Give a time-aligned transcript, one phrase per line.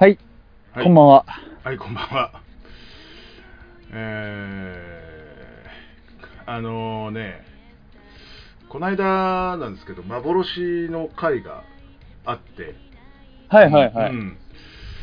[0.00, 0.18] はい、
[0.72, 1.26] はい、こんばんは。
[1.62, 2.40] はい、こんばんは。
[3.92, 7.44] えー、あのね、
[8.70, 11.64] この間なんですけど、幻の回が
[12.24, 12.76] あって、
[13.48, 14.10] はいはいはい。
[14.12, 14.38] うん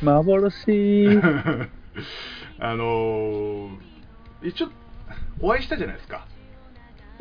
[0.01, 1.07] 幻。
[2.59, 3.77] あのー
[4.41, 4.69] 一応、
[5.41, 6.25] お会いしたじゃないですか。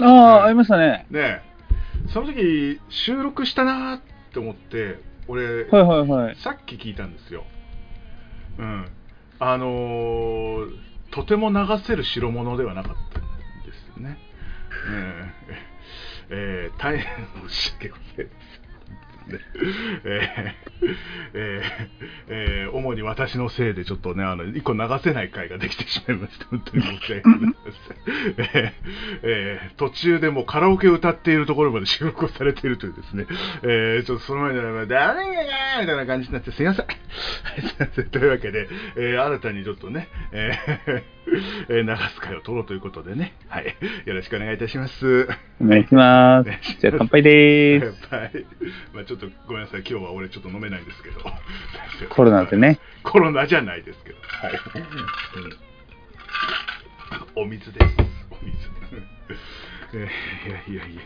[0.00, 1.04] ああ、ありましたね。
[1.10, 1.42] ねえ
[2.08, 4.00] その時、収録したなーっ
[4.32, 6.36] て思って、俺、はいはいはい。
[6.36, 7.44] さっき聞いたんですよ。
[8.58, 8.88] うん。
[9.38, 14.18] あのーとても流せる代物ではなかったんですね。
[14.88, 18.65] えーえー大変申し訳ございません。
[19.26, 19.38] ね
[20.04, 20.88] えー
[21.34, 21.88] えー
[22.28, 26.46] えー主に私のせいでちょっとね、あの、一個流せない回ができてしまいました。
[26.46, 28.34] 本当に申し訳ございません。
[28.38, 28.72] えー
[29.22, 33.26] えー途中でもカラオケを歌っているところまで収録をされているというですね、
[33.62, 36.86] えーちょっとその前に、誰がやみたいな感じになって、すいません。
[36.86, 38.10] すいません。
[38.10, 41.02] というわけで、えー新たにちょっとね、えー
[41.68, 43.74] 流す会を取ろうということでね、はい。
[44.04, 45.26] よろしくお願いいたします。
[45.60, 46.50] お願いします。
[46.80, 48.14] じゃあ乾杯でーす。
[48.14, 48.46] はい。
[48.92, 49.80] まあちょっとごめんなさい。
[49.80, 51.20] 今日は俺ちょっと飲めないんですけど。
[52.14, 52.78] コロナでね。
[53.02, 54.18] コロナじゃないですけど。
[54.20, 54.52] はい。
[57.36, 57.86] うん、お水です。
[58.30, 58.56] お水。
[59.94, 61.02] えーいやいやいや。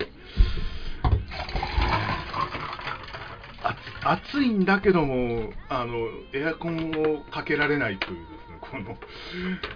[3.62, 8.96] あ暑いんだけどもあのエアコンをかけられないというですねこの、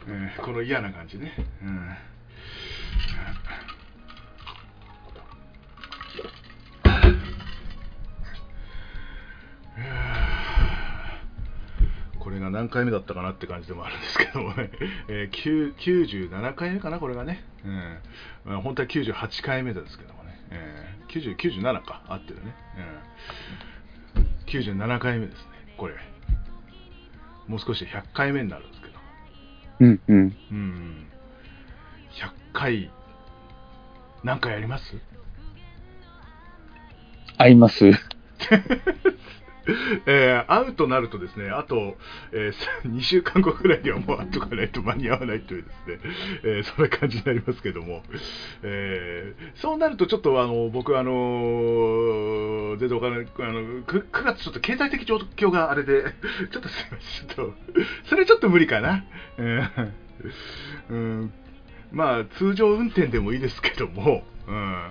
[0.09, 1.89] えーこの嫌な感じね、うん
[12.65, 14.71] 何回目だったかなって感じでもあるんですけどもね、
[15.09, 17.99] えー9 97回目かな、これがね、うん。
[18.47, 22.55] まあ本当は98回目ですけどもね、えー90 97か、合ってるね、
[24.17, 25.45] うん、97回目ですね、
[25.77, 25.95] これ、
[27.49, 28.95] もう少しで100回目になるんですけど、
[29.81, 30.37] うんうん。
[30.51, 31.07] うん、
[32.13, 32.91] 100回、
[34.25, 34.97] 何回やります？
[37.37, 37.91] 合います。
[40.07, 41.97] えー会うとなるとですね、あと、
[42.33, 42.53] え
[42.85, 45.99] 2 週間後ぐらいにはもう会っとかないと間に合わないというですね、
[46.45, 48.03] えーそんな感じになりますけども、
[48.63, 56.05] えーそうなるとちょっとあの僕あの全然お金あの 9, 9月ちょっと経済的状況があれで、
[56.51, 57.55] ちょっとすいません、ちょっと、
[58.05, 59.05] それちょっと無理かな。
[59.39, 59.69] うん
[60.91, 61.33] うん。
[61.93, 64.91] まあ通常運転でもいいですけども、うん。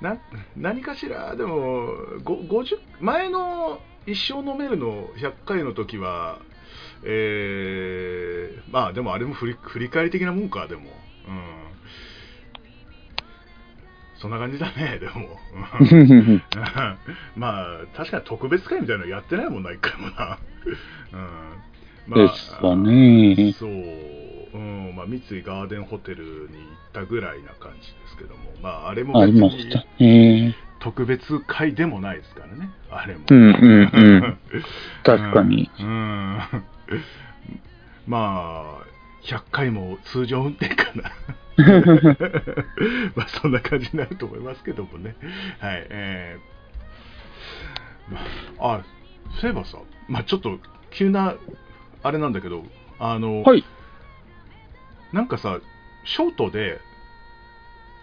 [0.00, 0.18] な
[0.56, 1.34] 何かしら？
[1.36, 1.86] でも
[2.24, 6.38] ご50前の一生飲めるの100回の時は
[7.04, 10.82] えー、まあでもあれも振り振り返り的なもんかでも。
[10.82, 10.88] うん。
[14.20, 15.38] そんな感じだね でも。
[15.92, 16.42] うん。
[17.36, 20.38] まあ確かに特別会みたいなのやってないもんな一回もな。
[22.08, 22.14] うん。
[22.14, 23.52] ですかね。
[23.52, 23.70] そう、
[24.54, 26.48] うん、まあ、三井ガーデンホテルに行っ
[26.92, 30.56] たぐらいな感じですけども、まあ、あれも別にね。
[30.80, 33.24] 特別会でもないですからね、あれも。
[33.28, 34.38] うんうんうん。
[35.02, 35.70] 確かに。
[35.80, 35.86] うん。
[35.86, 36.40] うん
[38.06, 38.86] まあ、
[39.24, 41.12] 100回も通常運転かな。
[43.14, 45.14] まあ、そんな感じになると思いますけどもね。
[45.58, 45.86] はい。
[45.90, 46.58] えー
[48.10, 48.20] ま
[48.58, 48.84] あ、あ、
[49.40, 49.78] そういえばさ、
[50.08, 50.58] まあ、ちょっと
[50.90, 51.34] 急な、
[52.02, 52.64] あれなんだけど、
[52.98, 53.64] あの、はい。
[55.12, 55.58] なんかさ、
[56.04, 56.80] ショートで、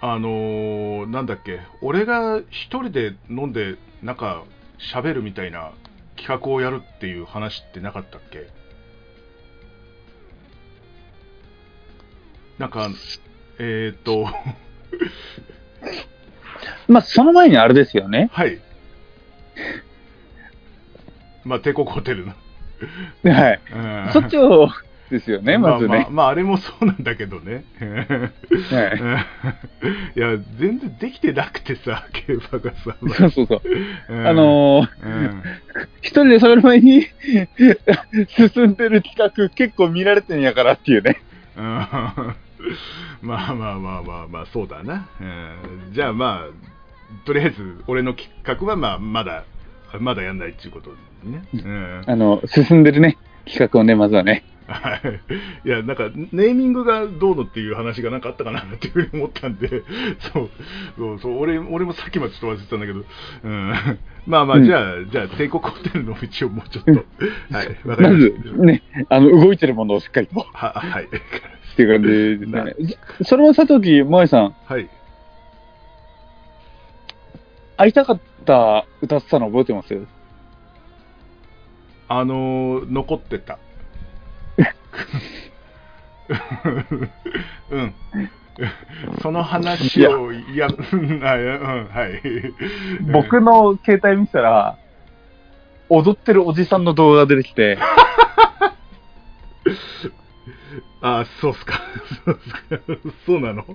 [0.01, 4.43] あのーなんだっけ、俺が一人で飲んで、なんか、
[4.79, 5.71] 喋るみたいな
[6.17, 8.47] 企画をやるっていう話ってなかったっけ？
[12.59, 12.89] なんか、
[13.59, 14.27] えーっと、
[16.87, 18.29] まあ、その前にあれですよね。
[18.33, 18.59] はい。
[21.43, 22.33] まあ、帝国ホテルの。
[23.31, 23.61] はい。
[23.73, 23.77] う
[24.09, 24.69] んそっちを
[25.09, 26.09] ですよね、まずねあまあ。
[26.09, 27.63] まあ、あれもそうなんだけどね。
[27.79, 27.85] は
[30.15, 32.95] い いや、全然できてなくてさ、競馬がさ。
[32.99, 33.61] そうそうそう。
[34.09, 35.43] うんあのーうん
[36.01, 37.01] 一人で喋る前に
[38.53, 41.21] 進んでる企画結構見られてんやからっていうね。
[41.57, 41.63] うん
[43.21, 45.07] まあまあまあまあまあ、そうだな。
[45.19, 49.43] うんじゃあまあ、とりあえず、俺の企画はまあ、まだ、
[49.99, 50.91] まだやんないっていうこと
[51.23, 51.43] にね。
[51.53, 54.43] うんあの、進んでるね、企画をね、まずはね。
[54.67, 55.67] はい。
[55.67, 59.83] いや、なんか、ネーミングがどうのっていう話がなんかあったかなっていうふうに思ったんで、
[60.33, 60.49] そう、
[60.97, 63.03] そう、そう、俺、俺もさっきまでちょっと忘れてたんだけど、
[63.43, 63.73] うん。
[64.25, 66.91] まあまあ、うんじゃあ、じゃあ、帝国ホテルの道をもうちょっと、
[67.55, 70.41] はい、 まりまずね、あの、動いてるものをしっかりと。
[70.41, 71.07] っは、はい。
[71.75, 72.75] ていう感じですね。
[72.79, 74.89] じそれはさとき、萌えさん、はい。
[77.77, 80.14] 会いたかった歌ってたの覚えてます？
[82.07, 83.57] あのー残ってた。
[87.69, 87.93] うん。
[89.21, 92.21] その話を、いや、うん、あうん、はい。
[93.11, 94.77] 僕の携帯見てたら、
[95.89, 97.77] 踊ってるおじさんの動画が出てきて、
[101.01, 101.81] あ、そうっすか。
[102.25, 102.59] そうっすか。
[103.25, 103.65] そうなの？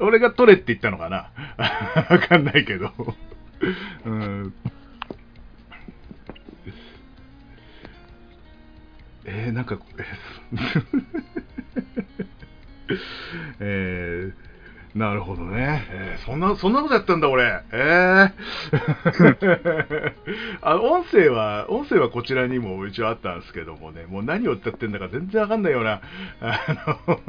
[0.00, 1.30] 俺が取れって言ったのかな？
[2.10, 2.90] わかんないけど。
[4.04, 4.54] うん。
[9.30, 9.78] えー、なんか、
[13.60, 15.86] えー、なるほどね。
[15.90, 17.62] えーそんな、そんなことやったんだ、俺。
[17.72, 20.12] えー、
[20.62, 26.00] あ音声は、音声はこちらにも一応あったんですけどもね、もう何を歌ってんだか全然わかんないような、
[26.40, 27.20] あの、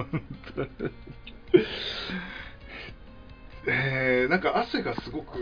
[3.68, 5.38] えー、なんか汗がすごく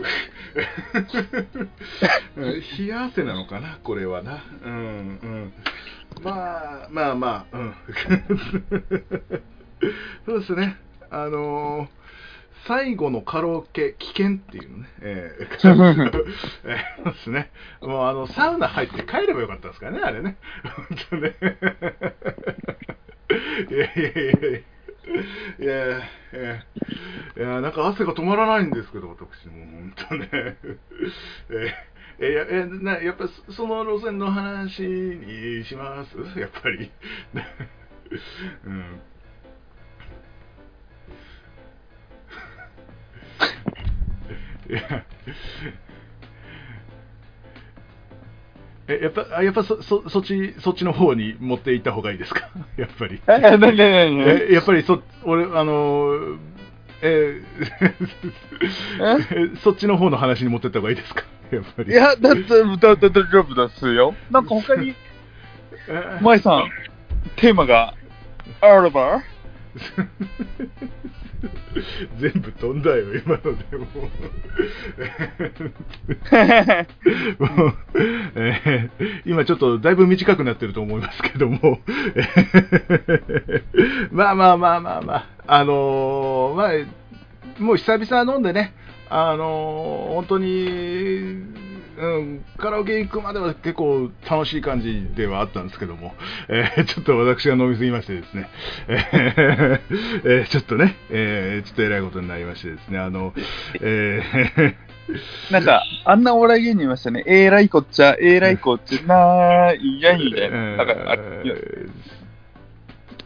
[2.36, 4.44] 冷や汗なのかな、これはな。
[4.64, 5.52] うん、うん。
[6.22, 7.74] まあ、まあまあ、うん。
[10.26, 10.76] そうですね。
[11.10, 11.98] あのー
[12.66, 15.94] 最後のカラオケ危険っていうね、ええそうで
[17.24, 17.50] すね。
[17.80, 20.36] もうあのサウナ入って帰ればよかったですからね、あれね。
[20.76, 21.34] 本当ね。
[23.70, 24.60] いやいやいやいや。
[25.58, 30.28] いやいやいやなんか汗が止まらないんですけど、私も本当ね。
[31.50, 31.88] えー
[32.20, 36.16] えやえなやっぱその路線の話にします？
[36.38, 36.90] やっぱり。
[38.64, 39.00] うん
[44.68, 45.04] いや
[48.88, 52.48] えやっぱあやっぱそそそっちそっちの方に持っていった方がいいですか？
[52.76, 53.20] やっぱり。
[53.28, 56.38] え、なになえやっぱりそ俺あのー
[57.02, 57.42] え？
[58.98, 61.22] ーそっちの方の話に持ってった方がいいですか？
[61.52, 61.92] やっぱり。
[61.92, 64.14] いや、だって、だって大丈夫ですよ。
[64.30, 64.94] なんか他に、
[65.88, 66.70] え舞さん、
[67.36, 67.94] テーマが
[68.60, 69.22] あれば？
[72.18, 73.86] 全部飛んだよ、今のでも。
[77.38, 77.74] もう
[78.34, 81.80] えー今ちょっとだいぶ短くなってると思いますけども、
[84.10, 88.74] まあまあまあまあまあ、あのーまあ、もう久々飲んでね、
[89.08, 91.67] あのー本当に、
[91.98, 96.14] うん、カラオケ行くまでは結構楽しい感じではあったんですけども、
[96.48, 98.48] えーちょっと私が飲みすぎましてですね、
[98.88, 99.80] えー
[100.24, 103.34] えーちょっとね、えーちょっと偉いことになりましてですね、あの、
[103.80, 104.74] えー
[105.50, 107.24] なんか、あんなお笑い芸人いましたね。
[107.26, 110.50] えらいこっちゃ、えらいこっちゃ、なーいやいや。
[110.50, 111.14] なんか、あ
[111.44, 112.17] えー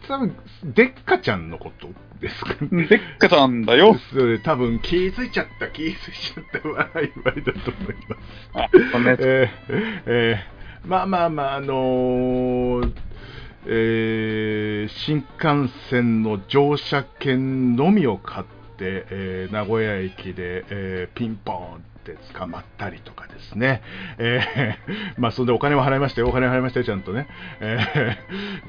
[0.08, 1.88] 多分デッカちゃんのこと
[2.20, 2.86] ですかね。
[2.86, 3.94] でっかちゃんだよ。
[4.12, 8.20] それ多分気づいちゃった、気づいちゃった笑い笑いだと思います。
[8.54, 9.12] あ、こんな。
[9.12, 9.48] えー
[10.06, 12.92] えーまあまあまあ、あのー
[13.66, 18.46] えー新幹線の乗車券のみを買っ
[18.76, 23.80] て、えー名古屋駅で、えーピンポーンって捕まったりとかですね、
[24.18, 27.28] えー まあ、そんでお金を払いましたよ、お金払いましたよ、ちゃんとね。
[27.60, 28.18] え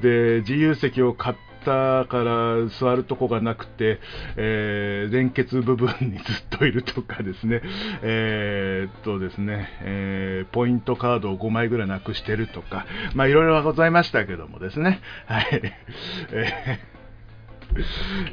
[0.36, 3.98] で、自由席を買ったから座るとこがなくて、
[4.36, 7.60] えー連結部分にずっといるとかですね、
[8.02, 15.46] えーっとですね、えーポイントカードを5枚ぐらいなくしてるとか、まあいろいろはございましたけどもですね、はい。
[16.32, 16.94] えー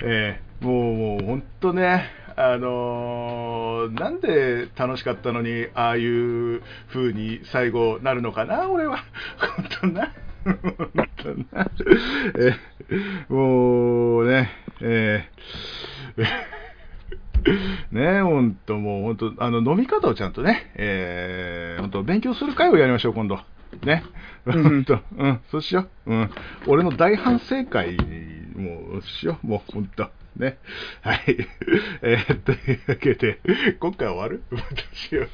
[0.04, 2.06] えーもう、もう本当ね、
[2.38, 9.04] あのーなんで楽しかったのに、ああいう風に最後なるのかな、俺は。
[9.58, 10.12] 本当な。
[10.44, 11.68] 本当な。
[12.38, 14.50] えーもうね、
[14.82, 16.52] えー
[17.92, 23.40] ね本当もう本当あの飲み方をちゃんとね、えー、本当勉強する会をやりましょう今度。
[23.84, 24.04] ね、
[24.46, 24.64] うん。
[24.64, 25.00] 本当。
[25.18, 25.42] うん。
[25.50, 26.32] そうしよう、うん、
[26.68, 27.98] 俺の大反省会
[28.56, 29.48] もうしよう。
[29.48, 29.88] もう
[30.36, 30.58] ね
[31.02, 31.20] はい
[32.02, 33.40] えー、というわけで
[33.80, 34.44] 今回終わる？
[34.52, 35.28] どうしよう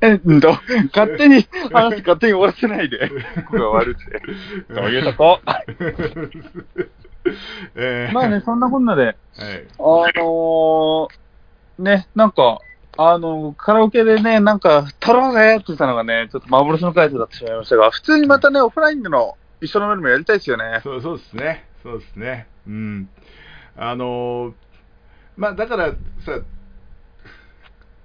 [0.00, 0.56] えんと、
[0.94, 3.08] 勝手に、話勝手に終わらせないで。
[3.08, 3.14] こ
[3.52, 4.22] こが悪くて。
[4.74, 5.40] そういうとこ。
[7.76, 9.16] えー まあね、そんなこんなで、はい
[9.78, 9.82] あ
[10.18, 11.08] のー、
[11.78, 12.58] ね、なんか、
[12.98, 20.80] あの、カラオケでね、なんか、太郎がやってたのがね、ちょっと幻の回数になってしまいましたが、普通にまたね、オフラインでの一緒のメールもやりたいですよね。
[20.82, 22.46] そうそうですね、そうですね。
[22.66, 23.08] うん。
[23.76, 24.54] あのー
[25.36, 25.96] まあだからさ、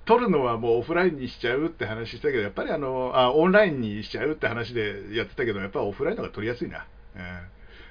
[0.05, 6.85] 撮るのはもうオフラインにしちゃうって話したけど、やっぱりあのあオンラインにしちゃうって話でやってたけど、やっぱオフラインの方が撮りやすいな。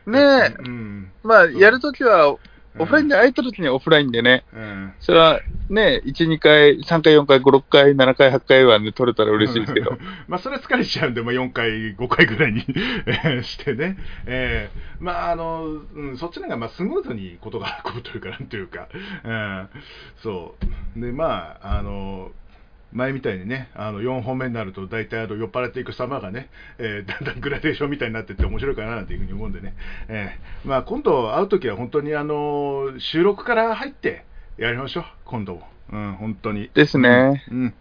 [0.07, 0.21] ね
[0.51, 1.13] えうん。
[1.23, 2.37] まあ、やるときは、
[2.79, 4.95] オフラインで会えた時にはオフラインでね、うん。
[5.01, 9.97] それはね、1、2回、3回、4回、5、6回、7回、8回はね、取れたら嬉しいですけど。
[10.29, 12.65] まあ、それは疲れちゃうんで、まあ、4回、5回ぐらいに
[13.07, 18.89] えーしてね、えーまあ、あの、うん、そっちの方が、まあ、スムーズにことが運ぶというか、なんというか、
[19.25, 19.69] うん、
[20.23, 20.55] そ
[20.97, 21.01] う。
[21.01, 22.31] で、まあ、あの、
[22.97, 26.49] 前みたいにね、あの4本目になると、大体あの酔っ払っていく様がね、
[26.79, 29.75] えー だんだんグラデーションみたいになってって面白いかななんていうふうに思うんでね、
[30.09, 34.25] えーまあ、今度会うときは本当にあの収録から入って
[34.57, 35.69] やりましょう、今度も。
[35.93, 36.71] うん、本当に。
[36.75, 37.45] ですね。
[37.51, 37.75] うん、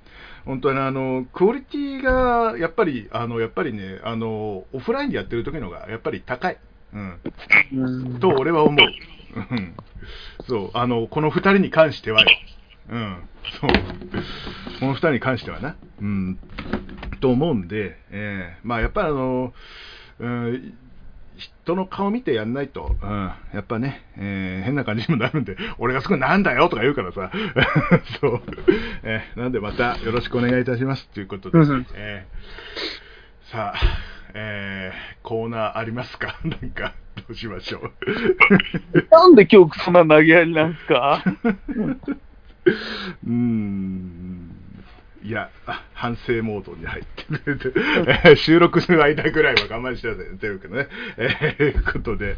[0.46, 6.58] 本当にあのクオリティがやっぱりあのやっぱりねあのオフラインでやってる時のがやっぱり高い、
[6.94, 7.20] うん、
[7.74, 8.86] うんと俺は思う。
[9.36, 9.74] うん
[10.48, 12.28] そうあのこの2人に関してはよ、
[12.90, 13.18] うん、
[13.60, 13.70] そう。
[14.80, 16.38] この2人に関してはな、うん、
[17.20, 19.54] と思うんで、えーまあやっぱりあの、
[20.20, 20.74] うん
[21.38, 23.10] 人の顔見てやんないと、うん、
[23.54, 27.32] やっぱね、えー変な感じにもなるんで、俺がすぐなんだよとか言うからさ、
[28.22, 28.42] そう、
[29.04, 31.58] えーなんでまたよろしくお願いいたしますということで、
[31.96, 33.80] えーさあ、
[34.34, 36.38] えーコーナーありますか？
[36.46, 37.92] なんか、どうしましょう。
[39.12, 41.24] なんで今日そんな投げやりなんですか？
[42.66, 44.52] うーん
[45.24, 47.72] いや、あ反省モードに入ってくれて、
[48.26, 50.88] えー 収録する間ぐらいは我慢してくださいというけどね。
[51.18, 52.36] えー、いうことで、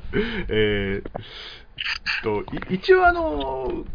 [0.48, 3.86] えーと、い一応あの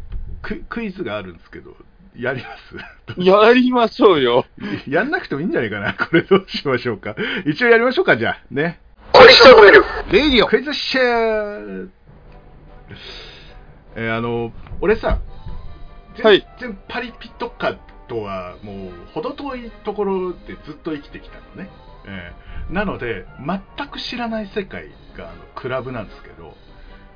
[0.42, 1.74] ク、クイズがあるんですけど、
[2.14, 2.76] やります？
[3.18, 4.44] やりましょうよ。
[4.86, 5.94] やんなくてもいいんじゃないかな？
[5.94, 7.16] これどうしましょうか？
[7.46, 8.40] 一応やりましょうか、じゃあ。
[8.50, 8.78] ね。
[9.12, 9.82] これしてくれる。
[10.10, 11.88] レイディオクイズシェア
[13.96, 15.18] えーあの、俺さ、はい
[16.16, 17.76] 全然パリピとか
[18.08, 21.70] とはもう程遠いところでずっと生きてきたのね。
[22.06, 26.56] えーなので、全く知らない世界があのクラブなんですけど、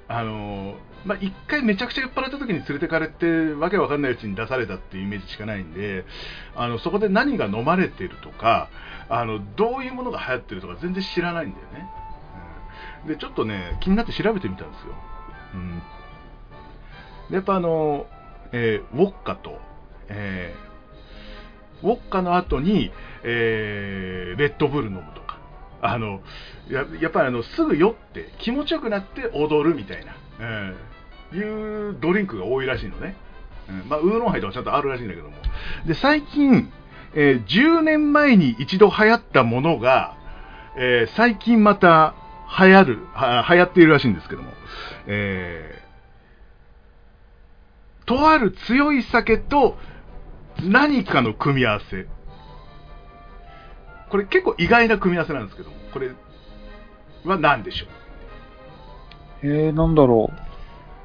[0.09, 0.75] あの
[1.05, 6.05] まあ、一回めちゃくちゃ酔っ払った時に連れてかれて、わけわかんないうちに出されたっていうイメージしかないんで、
[6.55, 8.69] あのそこで何が飲まれてるとか、
[9.09, 11.89] あのどういうものが流行ってるとか全然知らないんだよね。
[13.05, 14.95] うんで、ちょっとね、気になって調べてみたんですよ。
[15.55, 15.83] うん、
[17.31, 18.07] でやっぱあの、
[18.53, 19.59] えーウォッカと、
[20.09, 22.91] えーウォッカの後に、
[23.23, 25.39] えーレッドブル飲むとか、
[25.83, 26.21] あの
[26.71, 30.77] ややっぱりあのすぐ酔って気持ちよくなって踊るみたいな、うん。
[31.39, 33.17] いうドリンクが多いらしいのね。
[33.69, 33.89] うん。
[33.89, 35.35] まあ、ウーロンハイとかちゃんとあるらしいんだけども。
[35.87, 36.73] で、最近、
[37.15, 40.17] えー10年前に一度流行ったものが、
[40.77, 42.15] えー最近また
[42.59, 44.53] 流行る、は流行っているらしいんですけども、
[45.07, 45.83] え
[48.07, 49.77] とある強い酒と
[50.63, 52.07] 何かの組み合わせ。
[54.09, 56.11] これ結構意外な組み合わせなんですけども、これ
[57.25, 57.89] は何でしょう？
[59.43, 60.31] えー、なんだろ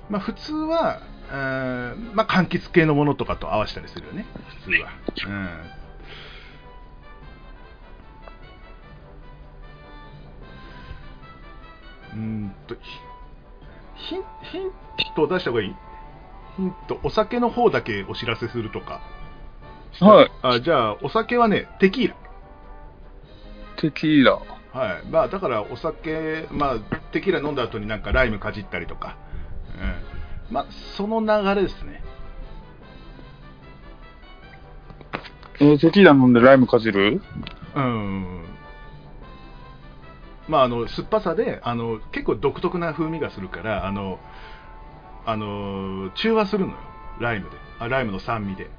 [0.10, 4.26] まあ、普通は、えーまあ、柑橘系のものとかと合わせたりするよね、
[4.64, 4.90] 普通は。
[5.28, 5.46] うん。
[12.14, 12.82] うーんと、ひ
[13.96, 14.72] ヒンヒン
[15.16, 15.76] トを出した方がいい？
[16.62, 19.02] ヒント、お酒の方だけお知らせするとか。
[20.00, 20.32] はい。
[20.44, 22.16] あじゃあ、お酒はね、テキーラ。
[23.78, 23.82] う。
[23.82, 24.34] テキーラ。
[24.34, 25.08] はい。
[25.10, 26.80] まあ、だから、お酒、まあ、
[27.12, 29.18] テキーラ飲んだ後になんかライムかじったりとか。
[30.50, 30.54] うん。
[30.54, 30.66] まあ、
[30.96, 32.04] その流れですね。
[35.60, 37.22] えー、テキーラ飲んでライムかじる？
[37.76, 38.46] うん。
[40.48, 44.20] まあ、あの、酸っぱさで、あの、結構独特な風味がするから、あの、
[45.26, 46.78] あの、中和するのよ。
[47.20, 47.58] ライムで。
[47.80, 48.70] あライムの酸味で。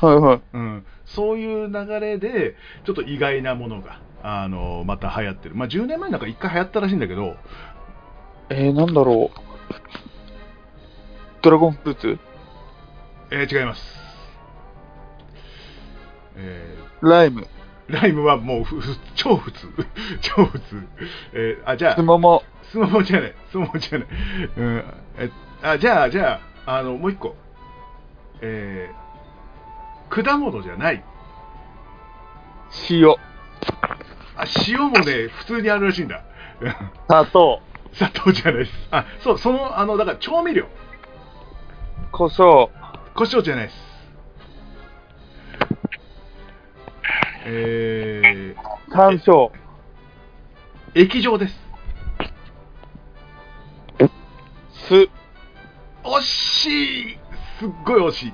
[0.00, 0.40] はいはい。
[0.52, 0.86] うん。
[1.04, 2.54] そういう流れで、
[2.84, 5.54] ちょっと意外なものが、あの、また流行ってる。
[5.54, 7.36] まあ、10年前なんか一回流行ったらしいんだけど、
[8.50, 9.40] えー、なんだろう。
[11.42, 12.18] ドラゴンフルーツ？
[13.30, 13.82] えー違います。
[16.36, 17.42] えライム。
[17.42, 17.46] ー
[17.88, 18.64] ライムはもう
[19.14, 19.68] 超普通。
[20.20, 20.86] 超普通。
[21.32, 22.42] えーあ、じゃあス、モモ。
[22.70, 23.34] スモモじゃない。
[23.50, 24.08] スじゃない。
[24.56, 24.84] うん。
[25.18, 25.30] え、
[25.62, 27.34] あ、じゃあ、じゃあ、あの、もう一個。
[28.40, 29.08] えー
[30.10, 31.04] 果物じゃない。
[32.90, 33.10] 塩。
[33.10, 36.24] あ、塩もね、普通にあるらしいんだ。
[37.08, 37.60] 砂糖。
[37.92, 38.72] 砂糖じゃないです。
[38.90, 40.66] あ、そう、その、あの、だから調味料。
[42.10, 42.70] 胡椒。
[43.14, 43.88] 胡椒じゃないです。
[47.46, 48.54] え
[48.90, 49.50] 山椒。
[50.94, 51.67] ー、液状です。
[54.96, 56.66] 惜し
[57.12, 57.18] い
[57.58, 58.32] すっごい惜しい。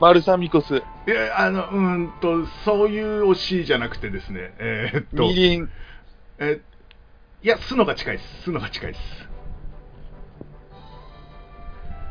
[0.00, 0.76] バルサミコ酢。
[0.76, 1.78] いや、あの、うー
[2.08, 5.70] んと、そういう惜しいじゃなくてですね、えーっと、みりん。
[6.38, 6.60] え
[7.42, 8.42] いや、酢のが近いです。
[8.44, 9.28] 酢のが近いです。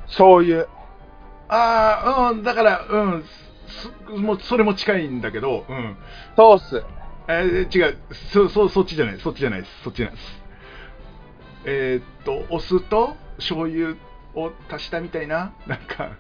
[0.08, 0.68] 醤油。
[1.50, 3.24] ああ、うん、だから、うん、
[3.68, 5.98] すもうそれも近いんだけど、うん。
[6.36, 6.84] ソース。
[7.30, 7.98] えー違う、
[8.32, 10.47] そ、そ、そっちじゃない、そっちじゃないです、そっちじゃないです。
[11.70, 13.96] えーっと、お酢と醤油
[14.36, 16.12] を足したみたいな、なんか、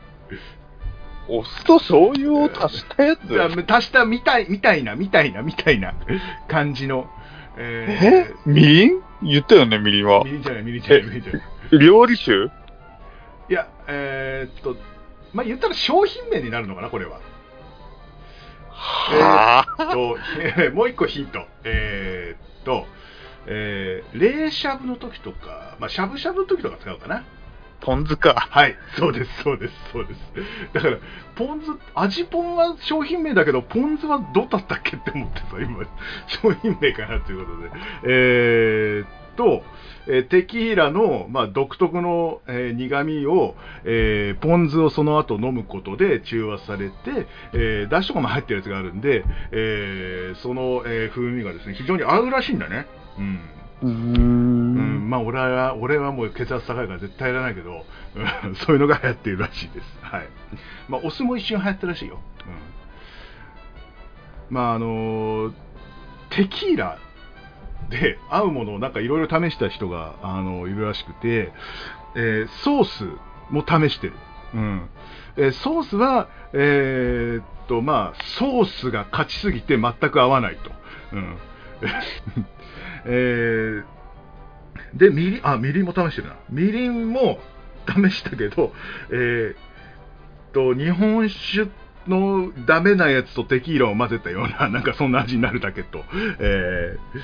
[1.29, 3.41] お酢と醤油を足したやつ？
[3.41, 5.93] あ足したみたい、みたいな、みたいな、みたいな
[6.49, 7.09] 感じの、
[7.57, 8.27] え？
[8.29, 9.01] えみりん？
[9.23, 10.31] 言ったよね、みりんはー、み。
[10.33, 11.79] りんじゃない、みりんじゃない、みりんじゃない。
[11.79, 12.31] 料理酒？
[13.49, 14.75] いや、えーっと、
[15.33, 17.19] まあ、言ったら商品名になるのかな、これは。
[18.69, 21.45] はえーっと、 もう一個ヒント。
[21.63, 22.85] えーっと、
[23.47, 27.23] えー、冷しゃぶの時とか、まあ、しゃぶしゃぶの時とか使うかな。
[27.79, 28.33] ポン酢か。
[28.33, 30.19] はい、そうです、そうです、そうです。
[30.73, 30.97] だから、
[31.35, 35.85] ポン酢、味ポンは商品名だけど、ポン酢はどうだったっけって思ってさ、今、
[36.27, 37.69] 商品名かなということで。
[38.03, 39.63] えーっと、
[40.07, 52.87] えーテキーラの、まあ、独特の、えー苦味を、えーポン酢をその後飲むことで中和されて、えー、だしとかも入ってるやつがあるんで、えーその、えー風味がですね、非常に合うらしいんだね。
[53.19, 53.39] うん。
[53.83, 54.73] うん、
[55.05, 55.09] ん。
[55.09, 57.85] まあ俺は俺はもう血圧高いから絶対やらないけど、
[58.45, 59.99] うん そういうのが流行っているらしいです。
[60.01, 60.27] はい。
[60.89, 62.19] まあお酢も一瞬流行ったらしいよ。
[64.49, 64.55] うん。
[64.55, 65.53] まああのー
[66.29, 66.97] テキーラ
[67.89, 71.53] で合うものをなんかいろいろ試した人があのいるらしくて、
[72.15, 73.05] えーソース
[73.49, 74.13] も試してる。
[74.55, 74.89] うん。
[75.37, 80.71] えーソースはえーっとまあソースが勝ちすぎて全く合わないと。
[81.13, 81.37] うん。
[83.07, 83.97] えー
[84.93, 86.35] で、みりん、あ、みりんも試してるな。
[86.49, 87.39] みりんも
[87.87, 88.73] 試したけど、
[89.11, 91.69] えーと、日本酒
[92.07, 96.03] のダメなやつとテキーラを混ぜたような、 なんかそんな味になるだけと。
[96.39, 97.21] えー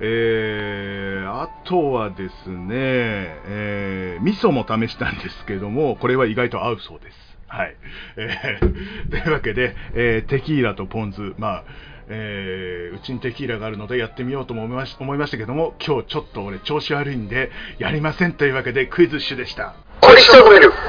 [0.00, 7.38] えーあとはですね、えー味噌も試したんですけども、これは意外と合うそうです。
[7.46, 7.76] はい。
[8.16, 11.64] えーというわけで、えーテキーラとポン酢、まあ、
[12.08, 19.74] えーうちにテキーラがあるのでやってみようとも思いまし思いましたけども、今日ちょっと俺調子悪いんで、やりませんというわけでクイズッシュでした。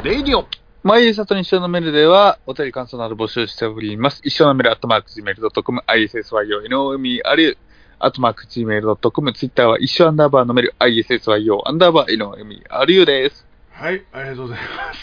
[0.04, 0.48] レイディオ
[0.84, 4.22] 毎日里に一緒のメールでは、お便り感想など募集しております。
[4.24, 7.58] 一緒のメール、アットマーク Gmail.com、ISSYO、
[8.00, 13.46] アットマーク Gmail.com、ツイッターは一緒アンダーバーのメール、ISSYO、アンダーバー NOMERU です。
[13.72, 15.00] はい、ありがとうございます。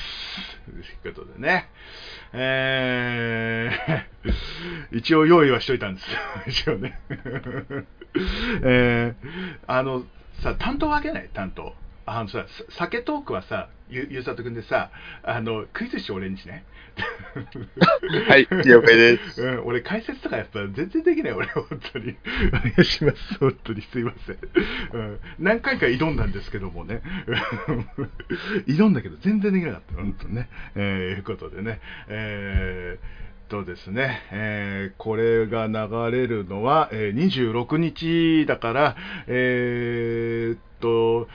[1.02, 1.68] ということでね、
[2.36, 4.34] えー、
[4.98, 6.06] 一応用意はしといたんです、
[6.50, 6.98] 一応ね。
[8.62, 10.04] えー、あの、
[10.42, 11.28] さ、担当分けない？
[11.32, 11.74] 担当。
[12.06, 14.90] あのさ、さ酒トークはさ、ゆゆうさとくんでさ、
[15.22, 16.64] あの、クイズして俺にしね。
[18.28, 22.16] はい了解ですうん、俺解説とかやっぱ全然できない、俺、本当に。
[22.48, 24.38] お願いします、本当にすいません。
[24.92, 27.02] うん、何回か挑んだんですけどもね。
[28.68, 30.48] 挑んだけど全然できなかった、本当にね。
[30.76, 31.80] えー、いうことでね。
[32.08, 38.96] えーとですね、えーこれが流れるのは、えー26日だから、
[39.28, 41.28] えーっと、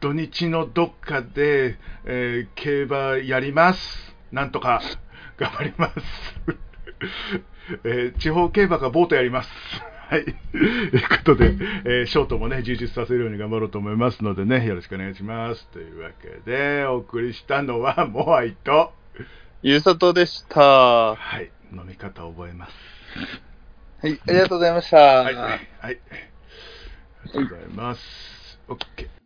[0.00, 4.16] 土日のどっかで、えー競馬やります。
[4.32, 4.80] なんとか
[5.38, 5.94] 頑張ります。
[7.84, 9.50] えー地方競馬かボートやります。
[10.10, 10.24] はい。
[10.24, 15.68] ということで、えーショートもね、充実させるように頑張ろうと思いますのでね、よろしくお願いします。
[15.68, 18.92] というわけで、お送りしたのは、モアイと、
[19.62, 20.60] ゆうさとでした。
[20.60, 22.72] ははい、飲み方覚えます。
[24.08, 24.96] い、ありがとうございました。
[24.96, 25.60] はい、はい、はい。
[25.82, 25.98] あり
[27.26, 28.00] がとうございます。
[28.68, 29.19] オッケー。